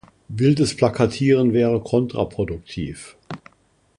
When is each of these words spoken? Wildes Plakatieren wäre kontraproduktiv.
Wildes 0.29 0.75
Plakatieren 0.75 1.53
wäre 1.53 1.79
kontraproduktiv. 1.79 3.17